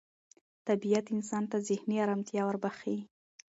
[0.67, 2.97] طبیعت انسان ته ذهني ارامتیا وربخښي